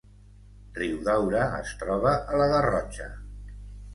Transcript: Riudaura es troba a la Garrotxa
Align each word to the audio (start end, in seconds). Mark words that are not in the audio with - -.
Riudaura 0.77 1.43
es 1.57 1.75
troba 1.83 2.15
a 2.33 2.39
la 2.43 2.47
Garrotxa 2.53 3.09